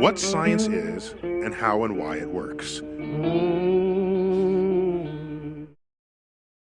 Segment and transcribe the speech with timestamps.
[0.00, 2.82] what science is and how and why it works.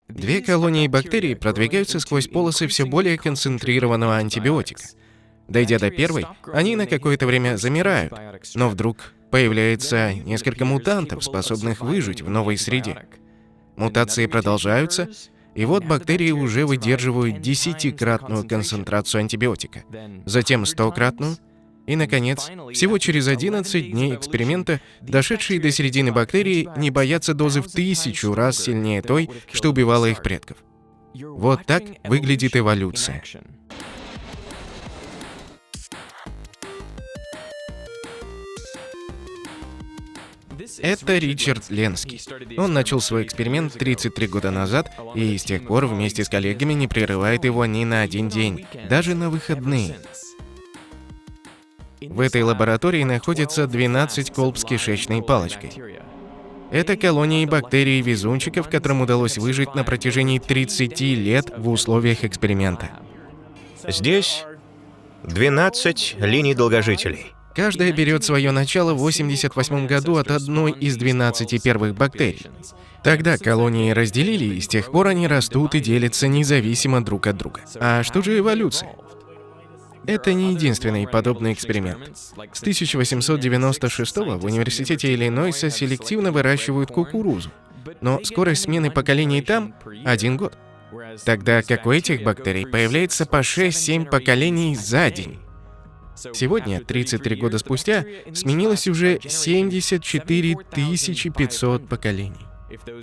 [0.09, 4.83] Две колонии бактерий продвигаются сквозь полосы все более концентрированного антибиотика.
[5.49, 8.13] Дойдя до первой, они на какое-то время замирают,
[8.55, 13.07] но вдруг появляется несколько мутантов, способных выжить в новой среде.
[13.77, 15.09] Мутации продолжаются,
[15.55, 19.85] и вот бактерии уже выдерживают десятикратную концентрацию антибиотика,
[20.27, 21.37] затем стократную,
[21.87, 27.71] и, наконец, всего через 11 дней эксперимента дошедшие до середины бактерии не боятся дозы в
[27.71, 30.59] тысячу раз сильнее той, что убивала их предков.
[31.15, 33.23] Вот так выглядит эволюция.
[40.79, 42.21] Это Ричард Ленский.
[42.57, 46.87] Он начал свой эксперимент 33 года назад и с тех пор вместе с коллегами не
[46.87, 49.97] прерывает его ни на один день, даже на выходные.
[52.11, 55.71] В этой лаборатории находится 12 колб с кишечной палочкой.
[56.71, 62.89] Это колонии бактерий-везунчиков, которым удалось выжить на протяжении 30 лет в условиях эксперимента.
[63.87, 64.45] Здесь
[65.25, 67.33] 12 линий долгожителей.
[67.55, 72.47] Каждая берет свое начало в 88 году от одной из 12 первых бактерий.
[73.05, 77.61] Тогда колонии разделили, и с тех пор они растут и делятся независимо друг от друга.
[77.79, 78.97] А что же эволюция?
[80.07, 82.17] Это не единственный подобный эксперимент.
[82.17, 87.51] С 1896 в Университете Иллинойса селективно выращивают кукурузу,
[88.01, 90.59] но скорость смены поколений там– один год.
[91.25, 95.39] Тогда как у этих бактерий появляется по 6-7 поколений за день.
[96.15, 100.57] Сегодня, 33 года спустя, сменилось уже 74
[101.35, 102.47] 500 поколений.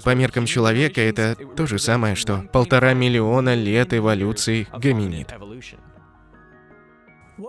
[0.04, 5.34] По меркам человека это то же самое, что полтора миллиона лет эволюции гоминид.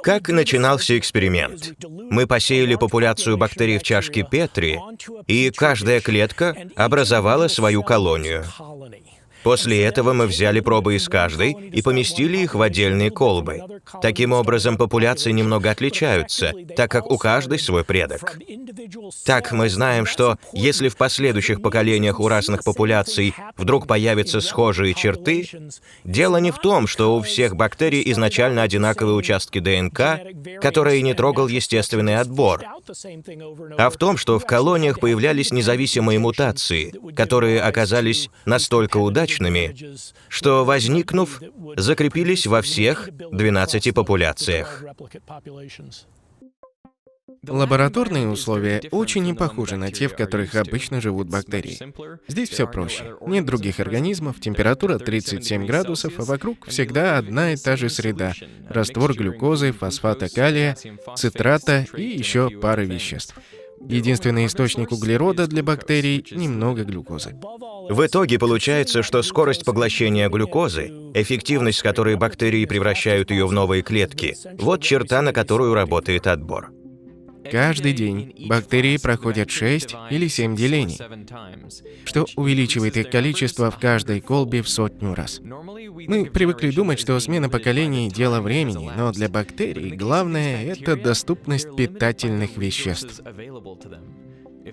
[0.02, 1.72] Как начинался эксперимент?
[1.88, 4.78] Мы посеяли популяцию бактерий в чашке Петри,
[5.26, 8.44] и каждая клетка образовала свою колонию.
[9.42, 13.62] После этого мы взяли пробы из каждой и поместили их в отдельные колбы.
[14.02, 18.38] Таким образом, популяции немного отличаются, так как у каждой свой предок.
[19.24, 25.48] Так мы знаем, что если в последующих поколениях у разных популяций вдруг появятся схожие черты,
[26.04, 30.20] дело не в том, что у всех бактерий изначально одинаковые участки ДНК,
[30.60, 32.62] которые не трогал естественный отбор,
[33.78, 39.74] а в том, что в колониях появлялись независимые мутации, которые оказались настолько удачными, удачными,
[40.28, 41.40] что, возникнув,
[41.76, 44.84] закрепились во всех 12 популяциях.
[47.46, 51.78] Лабораторные условия очень не похожи на те, в которых обычно живут бактерии.
[52.28, 53.16] Здесь все проще.
[53.26, 58.34] Нет других организмов, температура 37 градусов, а вокруг всегда одна и та же среда.
[58.68, 60.76] Раствор глюкозы, фосфата калия,
[61.16, 63.34] цитрата и еще пары веществ.
[63.88, 67.34] Единственный источник углерода для бактерий– немного глюкозы.
[67.88, 73.82] В итоге получается, что скорость поглощения глюкозы, эффективность, с которой бактерии превращают ее в новые
[73.82, 76.70] клетки, вот черта, на которую работает отбор.
[77.48, 80.98] Каждый день бактерии проходят 6 или 7 делений,
[82.04, 85.40] что увеличивает их количество в каждой колбе в сотню раз.
[85.40, 92.56] Мы привыкли думать, что смена поколений– дело времени, но для бактерий главное– это доступность питательных
[92.56, 93.20] веществ.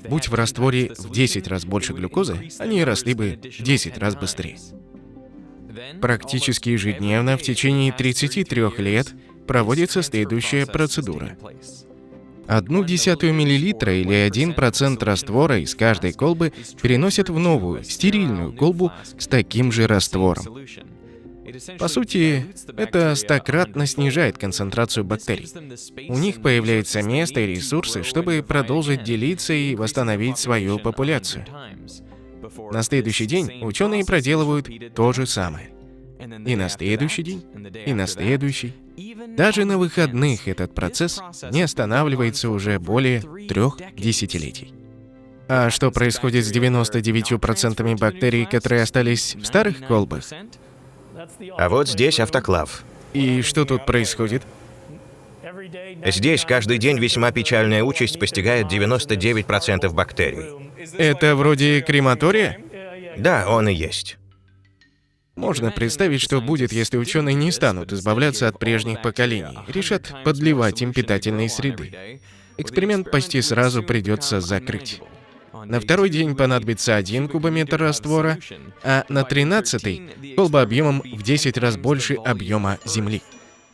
[0.10, 4.58] Будь в растворе в 10 раз больше глюкозы, они росли бы в 10 раз быстрее.
[6.02, 9.14] Практически ежедневно в течение 33 лет
[9.48, 11.38] проводится следующая процедура.
[12.47, 18.91] Одну десятую миллилитра или один процент раствора из каждой колбы переносят в новую, стерильную колбу
[19.18, 20.66] с таким же раствором.
[21.80, 25.47] По сути, это стократно снижает концентрацию бактерий.
[26.09, 31.46] У них появляется место и ресурсы, чтобы продолжить делиться и восстановить свою популяцию.
[32.72, 35.77] На следующий день ученые проделывают то же самое.
[36.20, 37.46] И на следующий день,
[37.86, 38.74] и на следующий.
[39.36, 44.74] Даже на выходных этот процесс не останавливается уже более трех десятилетий.
[45.48, 50.24] А что происходит с 99% бактерий, которые остались в старых колбах?
[51.58, 52.84] А вот здесь автоклав.
[53.13, 54.44] И что тут происходит?
[56.06, 60.70] Здесь каждый день весьма печальная участь постигает 99% бактерий.
[60.98, 62.60] Это вроде крематория?
[63.18, 64.18] Да, он и есть.
[65.38, 70.94] Можно представить, что будет, если ученые не станут избавляться от прежних поколений, решат подливать им
[70.94, 72.19] питательные среды.
[72.57, 75.00] Эксперимент почти сразу придется закрыть.
[75.66, 78.39] На второй день понадобится один кубометр раствора,
[78.84, 83.22] а на тринадцатый— колба объемом в 10 раз больше объема Земли.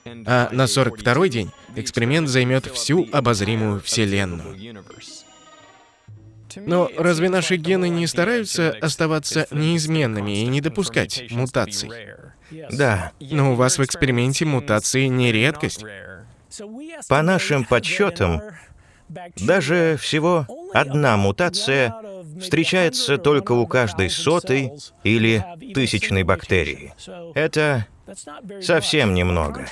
[0.06, 4.84] а на 42-й день эксперимент займет всю обозримую Вселенную.
[6.56, 11.90] Но разве наши гены не стараются оставаться неизменными и не допускать мутаций?
[12.72, 15.86] Да, Но у вас в эксперименте мутации не редкость.
[17.10, 18.42] по нашим подсчетам,
[19.38, 21.96] даже всего одна мутация
[22.40, 24.74] встречается только у каждой сотой
[25.04, 26.94] или тысячной бактерии.
[27.36, 27.88] Это
[28.62, 29.68] совсем немного.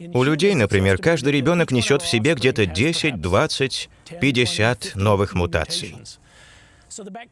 [0.00, 3.90] У людей, например, каждый ребенок несет в себе где-то 10, 20,
[4.20, 5.96] 50 новых мутаций.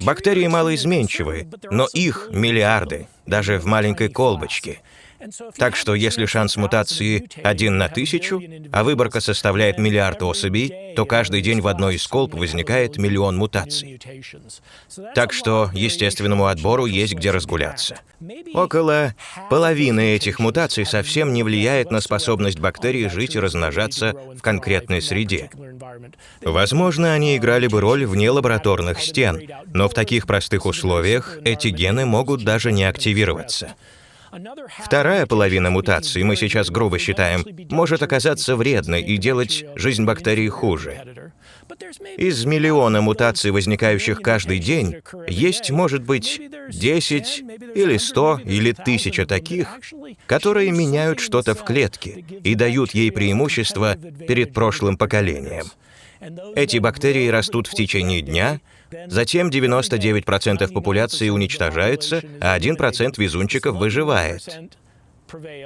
[0.01, 4.81] Бактерии малоизменчивы, но их миллиарды, даже в маленькой колбочке.
[5.57, 8.43] Так что если шанс мутации один на тысячу,
[8.73, 14.01] а выборка составляет миллиард особей, то каждый день в одной из колб возникает миллион мутаций.
[15.15, 17.97] Так что естественному отбору есть где разгуляться.
[18.55, 19.15] Около
[19.51, 25.51] половины этих мутаций совсем не влияет на способность бактерий жить и размножаться в конкретной среде.
[26.43, 29.41] Возможно, они играли бы роль вне лабораторных стен,
[29.73, 33.75] но в таких простых условиях эти гены могут даже не активироваться.
[34.79, 41.33] Вторая половина мутаций, мы сейчас грубо считаем, может оказаться вредной и делать жизнь бактерий хуже.
[42.17, 44.97] Из миллиона мутаций, возникающих каждый день,
[45.29, 47.44] есть, может быть, 10
[47.75, 49.69] или 100 или 1000 таких,
[50.27, 55.67] которые меняют что-то в клетке и дают ей преимущество перед прошлым поколением.
[56.55, 58.61] Эти бактерии растут в течение дня,
[59.06, 64.49] затем 99% популяции уничтожается, а 1% везунчиков выживает.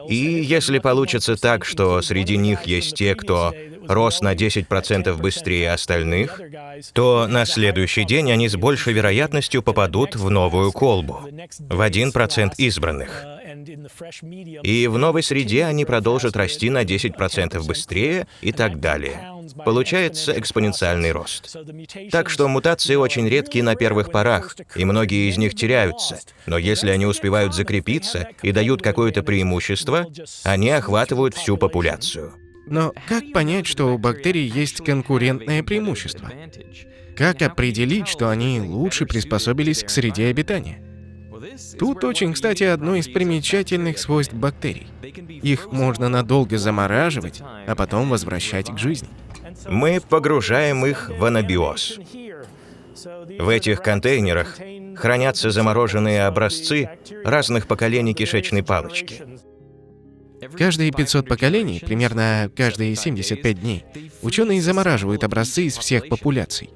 [0.08, 3.54] И если получится так, что среди них есть те, кто
[3.86, 6.40] рос на 10% быстрее остальных,
[6.92, 11.20] то на следующий день они с большей вероятностью попадут в новую колбу,
[11.58, 13.24] в 1% избранных.
[14.62, 19.29] И в новой среде они продолжат расти на 10% быстрее и так далее.
[19.64, 21.56] Получается экспоненциальный рост.
[22.10, 26.20] Так что мутации очень редкие на первых порах, и многие из них теряются.
[26.46, 30.06] Но если они успевают закрепиться и дают какое-то преимущество,
[30.44, 32.34] они охватывают всю популяцию.
[32.66, 36.30] Но как понять, что у бактерий есть конкурентное преимущество?
[37.16, 40.82] Как определить, что они лучше приспособились к среде обитания?
[41.78, 44.88] Тут очень, кстати, одно из примечательных свойств бактерий.
[45.28, 49.08] Их можно надолго замораживать, а потом возвращать к жизни.
[49.66, 51.98] Мы погружаем их в анабиоз.
[53.38, 54.58] В этих контейнерах
[54.96, 56.90] хранятся замороженные образцы
[57.24, 59.22] разных поколений кишечной палочки.
[60.56, 63.84] Каждые 500 поколений, примерно каждые 75 дней,
[64.22, 66.70] ученые замораживают образцы из всех популяций.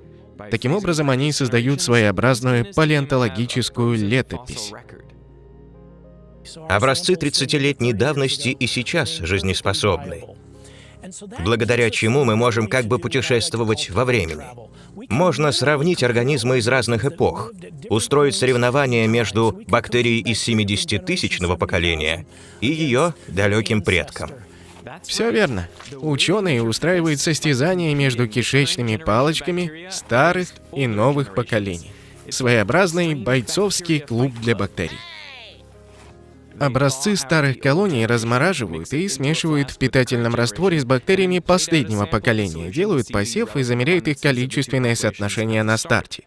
[0.51, 4.73] Таким образом, они создают своеобразную палеонтологическую летопись.
[6.69, 10.25] Образцы 30-летней давности и сейчас жизнеспособны,
[11.39, 14.45] благодаря чему мы можем как бы путешествовать во времени.
[15.09, 17.53] Можно сравнить организмы из разных эпох,
[17.89, 22.27] устроить соревнования между бактерией из 70-тысячного поколения
[22.61, 24.31] и ее далеким предком.
[25.03, 25.69] Все верно.
[25.93, 31.91] Ученые устраивают состязания между кишечными палочками старых и новых поколений.
[32.29, 34.99] Своеобразный бойцовский клуб для бактерий.
[36.61, 43.57] Образцы старых колоний размораживают и смешивают в питательном растворе с бактериями последнего поколения, делают посев
[43.57, 46.25] и замеряют их количественное соотношение на старте.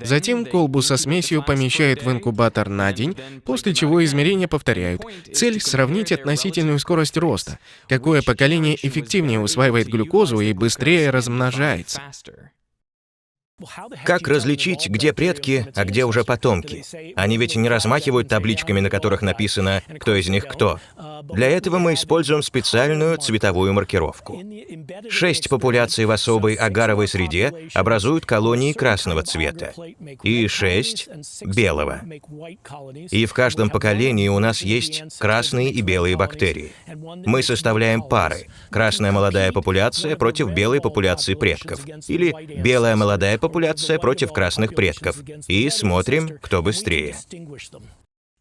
[0.00, 5.02] Затем колбу со смесью помещают в инкубатор на день, после чего измерения повторяют.
[5.32, 7.58] Цель— сравнить относительную скорость роста.
[7.88, 12.00] Какое поколение эффективнее усваивает глюкозу и быстрее размножается.
[14.04, 16.84] Как различить, где предки, а где уже потомки?
[17.16, 20.78] Они ведь не размахивают табличками, на которых написано, кто из них кто.
[21.32, 24.42] Для этого мы используем специальную цветовую маркировку.
[25.08, 29.72] Шесть популяций в особой агаровой среде образуют колонии красного цвета
[30.22, 31.08] и шесть—
[31.42, 32.02] белого.
[33.10, 36.72] И в каждом поколении у нас есть красные и белые бактерии.
[37.26, 38.48] Мы составляем пары.
[38.70, 41.80] Красная молодая популяция против белой популяции предков.
[42.08, 43.51] Или белая молодая популяция
[43.98, 45.16] против красных предков.
[45.48, 47.16] И смотрим, кто быстрее.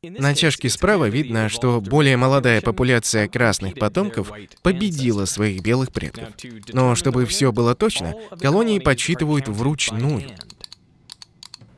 [0.04, 4.32] На чашке справа видно, что более молодая популяция красных потомков
[4.64, 6.30] победила своих белых предков.
[6.74, 10.24] Но чтобы все было точно, колонии подсчитывают вручную.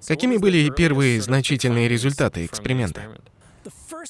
[0.08, 3.02] Какими были первые значительные результаты эксперимента?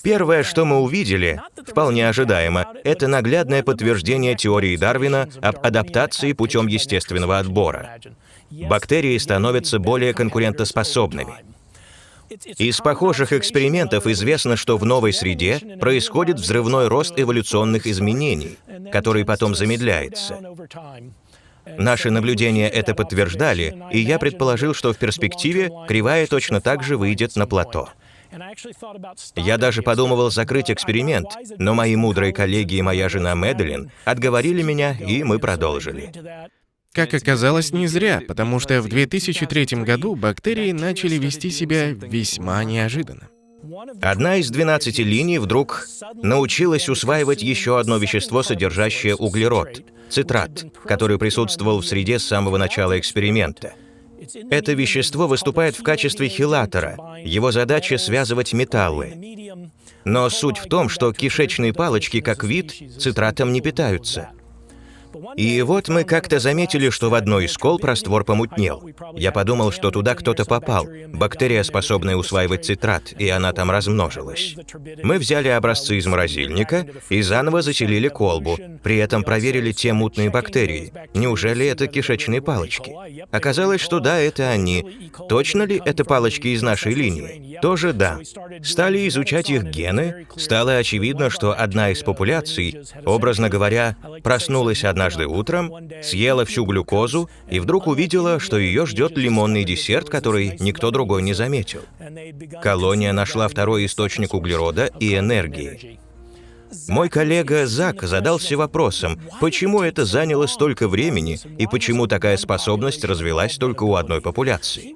[0.01, 7.39] Первое, что мы увидели, вполне ожидаемо, это наглядное подтверждение теории Дарвина об адаптации путем естественного
[7.39, 8.00] отбора.
[8.62, 11.33] Бактерии становятся более конкурентоспособными.
[12.57, 18.57] Из похожих экспериментов известно, что в новой среде происходит взрывной рост эволюционных изменений,
[18.91, 20.39] который потом замедляется.
[21.65, 27.36] Наши наблюдения это подтверждали, и я предположил, что в перспективе кривая точно так же выйдет
[27.36, 27.89] на плато.
[29.36, 34.98] Я даже подумывал закрыть эксперимент, но мои мудрые коллеги и моя жена Мэдалин отговорили меня,
[34.98, 36.12] и мы продолжили.
[36.94, 43.30] Как оказалось, не зря, потому что в 2003 году бактерии начали вести себя весьма неожиданно.
[44.00, 45.88] Одна из 12 линий вдруг
[46.22, 53.00] научилась усваивать еще одно вещество, содержащее углерод– цитрат, который присутствовал в среде с самого начала
[53.00, 53.74] эксперимента.
[54.52, 56.98] Это вещество выступает в качестве хилатора.
[57.24, 59.72] Его задача— связывать металлы.
[60.06, 64.30] Но суть в том, что кишечные палочки, как вид, цитратом не питаются—
[65.36, 68.84] и вот мы как-то заметили, что в одной из колб раствор помутнел.
[69.15, 70.88] Я подумал, что туда кто-то попал.
[71.08, 74.55] Бактерия, способная усваивать цитрат, и она там размножилась.
[75.03, 78.58] Мы взяли образцы из морозильника и заново заселили колбу.
[78.84, 80.91] При этом проверили те мутные бактерии.
[81.13, 82.93] Неужели это кишечные палочки?
[83.32, 85.12] Оказалось, что да, это они.
[85.29, 87.60] Точно ли это палочки из нашей линии?
[87.62, 88.20] Тоже да.
[88.63, 90.27] Стали изучать их гены.
[90.36, 97.29] Стало очевидно, что одна из популяций, образно говоря, проснулась одна однажды утром, съела всю глюкозу
[97.50, 101.81] и вдруг увидела, что ее ждет лимонный десерт, который никто другой не заметил.
[102.62, 106.00] Колония нашла второй источник углерода и энергии.
[106.88, 113.57] Мой коллега Зак задался вопросом, почему это заняло столько времени и почему такая способность развилась
[113.57, 114.95] только у одной популяции.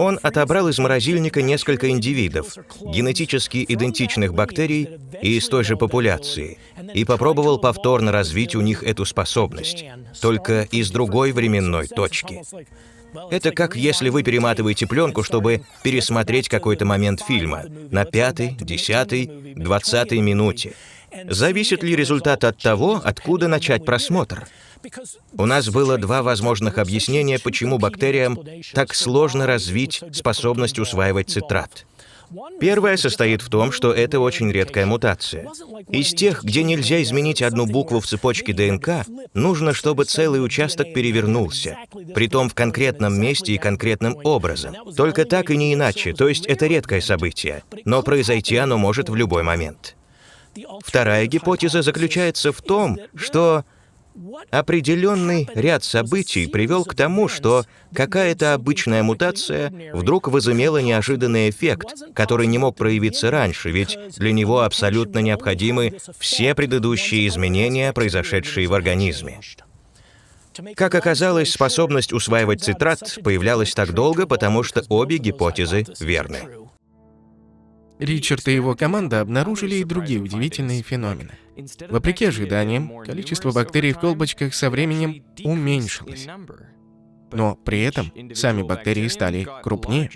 [0.00, 4.88] Он отобрал из морозильника несколько индивидов, генетически идентичных бактерий
[5.20, 6.56] и из той же популяции,
[6.94, 9.84] и попробовал повторно развить у них эту способность,
[10.22, 12.40] только из другой временной точки.
[13.30, 20.20] Это как если вы перематываете пленку, чтобы пересмотреть какой-то момент фильма на пятой, десятой, двадцатой
[20.20, 20.72] минуте.
[21.28, 24.46] Зависит ли результат от того, откуда начать просмотр?
[25.36, 28.38] У нас было два возможных объяснения, почему бактериям
[28.72, 31.86] так сложно развить способность усваивать цитрат.
[32.60, 35.48] Первое состоит в том, что это очень редкая мутация.
[35.88, 41.76] Из тех, где нельзя изменить одну букву в цепочке ДНК, нужно, чтобы целый участок перевернулся,
[42.14, 44.76] притом в конкретном месте и конкретным образом.
[44.96, 49.16] Только так и не иначе, то есть это редкое событие, но произойти оно может в
[49.16, 49.96] любой момент.
[50.84, 53.64] Вторая гипотеза заключается в том, что
[54.50, 57.64] Определенный ряд событий привел к тому, что
[57.94, 64.62] какая-то обычная мутация вдруг возымела неожиданный эффект, который не мог проявиться раньше, ведь для него
[64.62, 69.40] абсолютно необходимы все предыдущие изменения, произошедшие в организме.
[70.74, 76.40] Как оказалось, способность усваивать цитрат появлялась так долго, потому что обе гипотезы верны.
[78.00, 81.32] Ричард и его команда обнаружили и другие удивительные феномены.
[81.88, 86.26] Вопреки ожиданиям, количество бактерий в колбочках со временем уменьшилось.
[87.32, 90.10] Но при этом сами бактерии стали крупнее.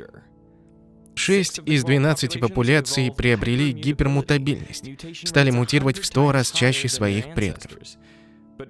[1.17, 4.85] 6 из 12 популяций приобрели гипермутабильность,
[5.29, 7.79] стали мутировать в 100 раз чаще своих предков.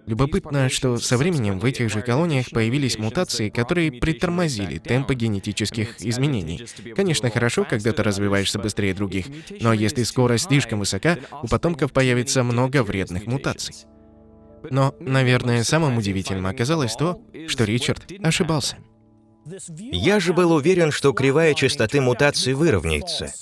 [0.07, 6.65] Любопытно, что со временем в этих же колониях появились мутации, которые притормозили темпы генетических изменений.
[6.97, 9.27] Конечно, хорошо, когда ты развиваешься быстрее других,
[9.61, 13.75] но если скорость слишком высока, у потомков появится много вредных мутаций.
[14.71, 18.79] Но, наверное, самым удивительным оказалось то, что Ричард ошибался.
[19.77, 23.33] Я же был уверен, что кривая частоты мутаций выровняется.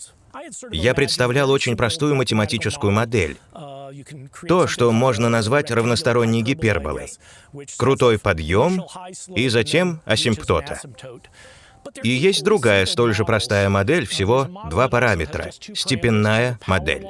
[0.73, 3.37] Я представлял очень простую математическую модель.
[4.49, 7.11] То, что можно назвать равносторонней гиперболой.
[7.77, 8.85] Крутой подъем
[9.35, 10.81] и затем асимптота.
[12.03, 15.51] И есть другая, столь же простая модель, всего два параметра.
[15.53, 17.07] Степенная модель.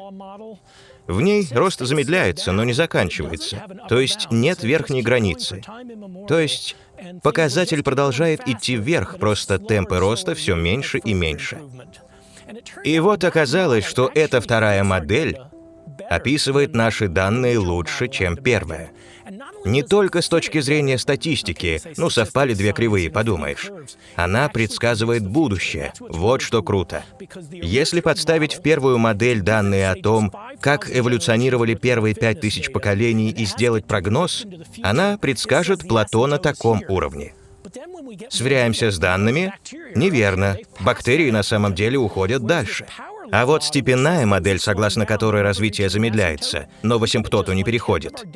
[1.06, 3.64] В ней рост замедляется, но не заканчивается.
[3.88, 5.62] То есть нет верхней границы.
[6.28, 6.76] То есть
[7.22, 11.60] показатель продолжает идти вверх, просто темпы роста все меньше и меньше.
[12.84, 15.38] И вот оказалось, что эта вторая модель
[16.08, 18.90] описывает наши данные лучше, чем первая.
[19.64, 23.70] Не только с точки зрения статистики, ну совпали две кривые, подумаешь.
[24.16, 25.92] Она предсказывает будущее.
[26.00, 27.04] Вот что круто.
[27.50, 33.44] Если подставить в первую модель данные о том, как эволюционировали первые пять тысяч поколений и
[33.44, 34.44] сделать прогноз,
[34.82, 37.34] она предскажет плато на таком уровне.
[38.28, 39.54] Сверяемся с данными?
[39.94, 40.58] Неверно.
[40.80, 42.86] Бактерии на самом деле уходят дальше.
[43.32, 48.26] А вот степенная модель, согласно которой развитие замедляется, но в асимптоту не переходит.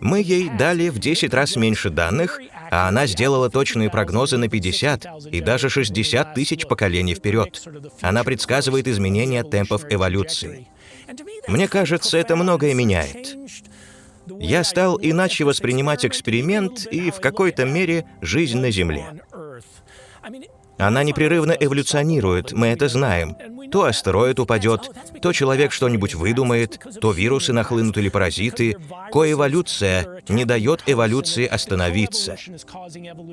[0.00, 5.06] Мы ей дали в 10 раз меньше данных, а она сделала точные прогнозы на 50
[5.30, 7.62] и даже 60 тысяч поколений вперед.
[8.00, 10.66] Она предсказывает изменения темпов эволюции.
[11.46, 13.36] Мне кажется, это многое меняет.
[14.40, 19.22] Я стал иначе воспринимать эксперимент и в какой-то мере жизнь на Земле.
[20.78, 23.36] Она непрерывно эволюционирует, мы это знаем.
[23.70, 24.90] То астероид упадет,
[25.20, 28.76] то человек что-нибудь выдумает, то вирусы нахлынут или паразиты.
[29.12, 32.36] Коэволюция не дает эволюции остановиться.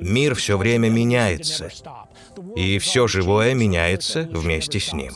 [0.00, 1.70] Мир все время меняется,
[2.56, 5.12] и все живое меняется вместе с ним.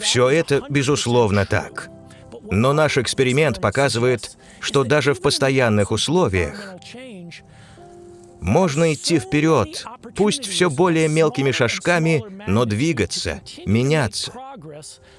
[0.00, 1.88] Все это, безусловно, так.
[2.50, 6.74] Но наш эксперимент показывает, что даже в постоянных условиях
[8.40, 9.84] можно идти вперед,
[10.16, 14.32] пусть все более мелкими шажками, но двигаться, меняться.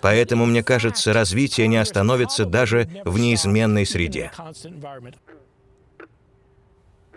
[0.02, 4.32] Поэтому, мне кажется, развитие не остановится даже в неизменной среде.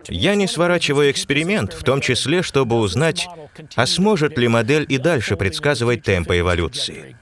[0.08, 3.26] Я не сворачиваю эксперимент, в том числе, чтобы узнать,
[3.74, 7.16] а сможет ли модель и дальше предсказывать темпы эволюции.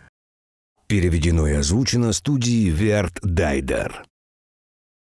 [0.89, 4.05] Переведено и озвучено студией Верт Дайдер.